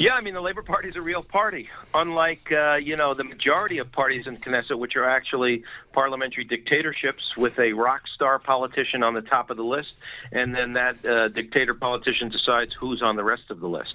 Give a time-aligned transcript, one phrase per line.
[0.00, 3.22] Yeah, I mean the Labor Party is a real party, unlike uh, you know the
[3.22, 9.02] majority of parties in Knesset, which are actually parliamentary dictatorships with a rock star politician
[9.02, 9.92] on the top of the list,
[10.32, 13.92] and then that uh, dictator politician decides who's on the rest of the list.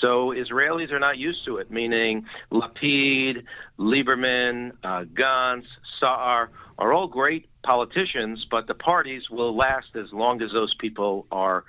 [0.00, 3.44] So Israelis are not used to it, meaning Lapid,
[3.78, 5.66] Lieberman, uh, Gantz,
[6.00, 6.48] Saar
[6.78, 11.64] are all great politicians, but the parties will last as long as those people are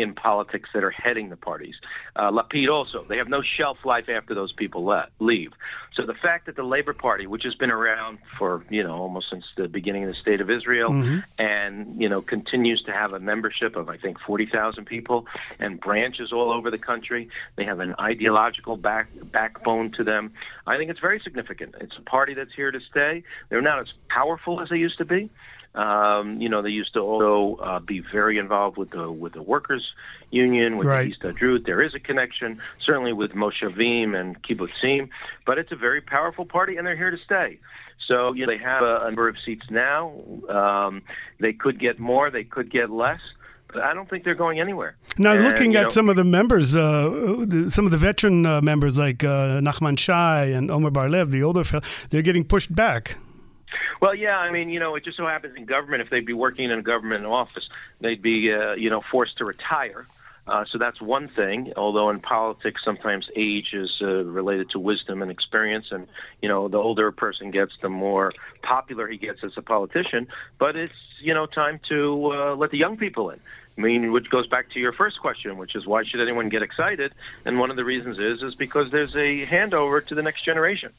[0.00, 1.74] in politics that are heading the parties.
[2.16, 5.52] Uh, Lapid also, they have no shelf life after those people le- leave.
[5.94, 9.30] So the fact that the Labor Party, which has been around for, you know, almost
[9.30, 11.18] since the beginning of the State of Israel mm-hmm.
[11.38, 15.26] and, you know, continues to have a membership of, I think, 40,000 people
[15.58, 20.32] and branches all over the country, they have an ideological back, backbone to them.
[20.66, 21.74] I think it's very significant.
[21.80, 23.24] It's a party that's here to stay.
[23.48, 25.30] They're not as powerful as they used to be.
[25.74, 29.42] Um, you know, they used to also uh, be very involved with the with the
[29.42, 29.92] workers'
[30.30, 31.14] union, with right.
[31.20, 31.66] the Histadrut.
[31.66, 35.08] There is a connection, certainly with Moshavim and Kibbutzim,
[35.46, 37.58] but it's a very powerful party, and they're here to stay.
[38.06, 40.14] So you know, they have a, a number of seats now.
[40.48, 41.02] Um,
[41.38, 42.30] they could get more.
[42.30, 43.20] They could get less.
[43.70, 44.96] But I don't think they're going anywhere.
[45.18, 48.62] Now, and, looking at know, some of the members, uh, some of the veteran uh,
[48.62, 53.18] members like uh, Nachman Shai and Omer Bar-Lev, the older fellow, they're getting pushed back.
[54.00, 56.32] Well, yeah, I mean, you know, it just so happens in government, if they'd be
[56.32, 57.68] working in a government office,
[58.00, 60.06] they'd be, uh, you know, forced to retire.
[60.48, 61.72] Uh, so that's one thing.
[61.76, 66.06] Although in politics, sometimes age is uh, related to wisdom and experience, and
[66.40, 68.32] you know, the older a person gets, the more
[68.62, 70.26] popular he gets as a politician.
[70.58, 73.40] But it's you know time to uh, let the young people in.
[73.76, 76.62] I mean, which goes back to your first question, which is why should anyone get
[76.62, 77.12] excited?
[77.44, 80.92] And one of the reasons is is because there's a handover to the next generation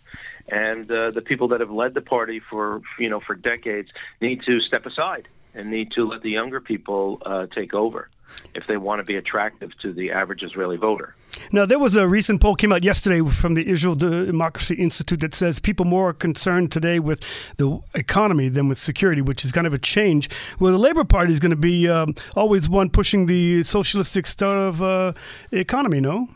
[0.52, 4.42] and uh, the people that have led the party for you know for decades need
[4.44, 8.10] to step aside and need to let the younger people uh, take over
[8.54, 11.16] if they want to be attractive to the average Israeli voter.
[11.52, 15.34] Now, there was a recent poll came out yesterday from the Israel Democracy Institute that
[15.34, 17.22] says people more are concerned today with
[17.58, 20.30] the economy than with security, which is kind of a change.
[20.60, 24.70] Well, the Labor Party is going to be um, always one pushing the socialistic style
[24.70, 25.14] of uh,
[25.52, 26.28] economy, no?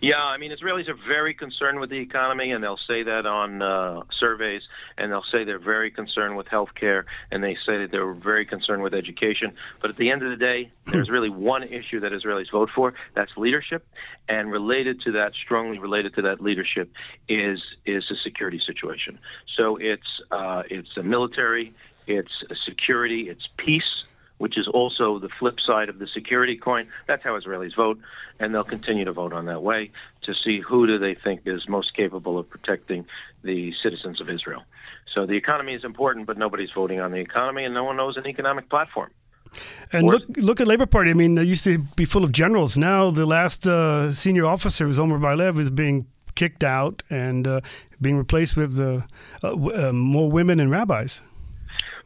[0.00, 3.62] Yeah, I mean, Israelis are very concerned with the economy, and they'll say that on
[3.62, 4.62] uh, surveys,
[4.98, 8.44] and they'll say they're very concerned with health care, and they say that they're very
[8.44, 9.52] concerned with education.
[9.80, 12.94] But at the end of the day, there's really one issue that Israelis vote for.
[13.14, 13.86] That's leadership,
[14.28, 16.92] and related to that, strongly related to that leadership,
[17.28, 19.18] is is the security situation.
[19.56, 21.72] So it's uh, it's a military,
[22.06, 24.04] it's a security, it's peace
[24.38, 26.88] which is also the flip side of the security coin.
[27.06, 27.98] That's how Israelis vote,
[28.38, 29.90] and they'll continue to vote on that way
[30.22, 33.06] to see who do they think is most capable of protecting
[33.42, 34.64] the citizens of Israel.
[35.12, 38.16] So the economy is important, but nobody's voting on the economy, and no one knows
[38.16, 39.10] an economic platform.
[39.92, 41.10] And look, look at Labor Party.
[41.10, 42.76] I mean, they used to be full of generals.
[42.76, 47.60] Now the last uh, senior officer, who's Omer Bar-Lev, is being kicked out and uh,
[48.02, 49.00] being replaced with uh,
[49.42, 51.22] uh more women and rabbis.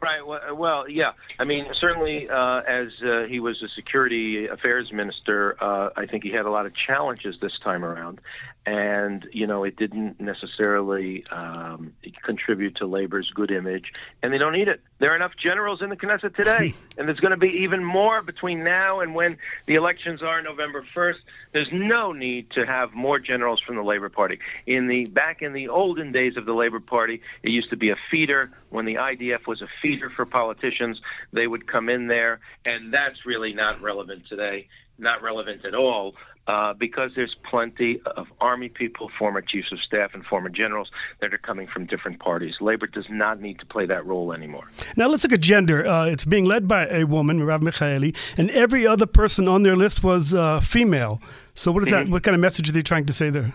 [0.02, 0.26] Right.
[0.26, 1.12] Well, well, yeah.
[1.38, 6.24] I mean, certainly, uh, as uh, he was a security affairs minister, uh, I think
[6.24, 8.20] he had a lot of challenges this time around,
[8.70, 11.92] and you know, it didn't necessarily um,
[12.22, 13.92] contribute to labor's good image,
[14.22, 14.80] and they don't need it.
[15.00, 18.22] There are enough generals in the Knesset today, and there's going to be even more
[18.22, 21.16] between now and when the elections are November 1st.
[21.50, 24.38] There's no need to have more generals from the Labor Party.
[24.66, 27.90] In the back in the olden days of the Labor Party, it used to be
[27.90, 31.00] a feeder when the IDF was a feeder for politicians.
[31.32, 34.68] They would come in there, and that's really not relevant today.
[35.00, 36.14] Not relevant at all
[36.46, 40.90] uh, because there's plenty of Army people, former chiefs of staff, and former generals
[41.20, 42.54] that are coming from different parties.
[42.60, 44.64] Labor does not need to play that role anymore.
[44.96, 45.86] Now let's look at gender.
[45.86, 49.76] Uh, it's being led by a woman, Merav Michaeli, and every other person on their
[49.76, 51.20] list was uh, female.
[51.54, 52.06] So what is mm-hmm.
[52.06, 52.10] that?
[52.10, 53.52] What kind of message are they trying to say there?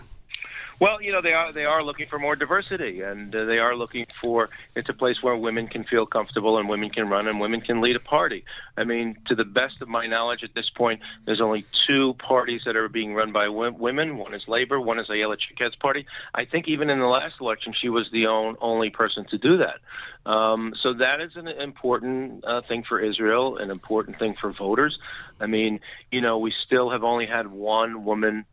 [0.78, 3.74] Well, you know, they are they are looking for more diversity, and uh, they are
[3.74, 7.40] looking for it's a place where women can feel comfortable and women can run and
[7.40, 8.44] women can lead a party.
[8.76, 12.62] I mean, to the best of my knowledge, at this point, there's only two parties
[12.66, 14.18] that are being run by women.
[14.18, 16.04] One is Labor, one is Ayelet Shaked's party.
[16.34, 19.58] I think even in the last election, she was the on, only person to do
[19.58, 19.80] that.
[20.30, 24.98] Um, so that is an important uh, thing for Israel, an important thing for voters.
[25.40, 25.80] I mean,
[26.10, 28.44] you know, we still have only had one woman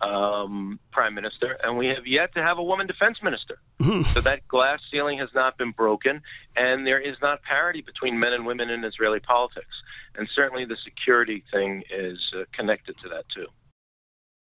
[0.00, 3.58] um, prime minister, and we have yet to have a woman defense minister.
[3.80, 4.02] Mm-hmm.
[4.12, 6.22] So that glass ceiling has not been broken,
[6.56, 9.82] and there is not parity between men and women in Israeli politics.
[10.16, 13.46] And certainly the security thing is uh, connected to that too.